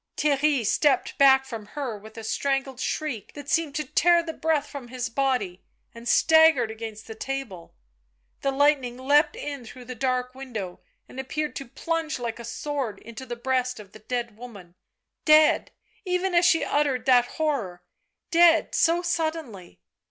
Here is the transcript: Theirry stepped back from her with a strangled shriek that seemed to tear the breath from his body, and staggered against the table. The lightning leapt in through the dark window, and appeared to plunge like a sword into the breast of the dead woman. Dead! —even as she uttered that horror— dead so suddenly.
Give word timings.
Theirry 0.17 0.65
stepped 0.65 1.15
back 1.19 1.45
from 1.45 1.67
her 1.77 1.95
with 1.95 2.17
a 2.17 2.23
strangled 2.23 2.79
shriek 2.79 3.33
that 3.33 3.47
seemed 3.49 3.75
to 3.75 3.83
tear 3.85 4.23
the 4.23 4.33
breath 4.33 4.65
from 4.65 4.87
his 4.87 5.09
body, 5.09 5.61
and 5.93 6.07
staggered 6.07 6.71
against 6.71 7.05
the 7.05 7.13
table. 7.13 7.75
The 8.41 8.49
lightning 8.51 8.97
leapt 8.97 9.35
in 9.35 9.63
through 9.63 9.85
the 9.85 9.93
dark 9.93 10.33
window, 10.33 10.79
and 11.07 11.19
appeared 11.19 11.55
to 11.57 11.67
plunge 11.67 12.17
like 12.17 12.39
a 12.39 12.43
sword 12.43 12.97
into 12.97 13.27
the 13.27 13.35
breast 13.35 13.79
of 13.79 13.91
the 13.91 13.99
dead 13.99 14.35
woman. 14.35 14.73
Dead! 15.23 15.69
—even 16.03 16.33
as 16.33 16.45
she 16.47 16.63
uttered 16.63 17.05
that 17.05 17.25
horror— 17.37 17.83
dead 18.31 18.73
so 18.73 19.03
suddenly. 19.03 19.77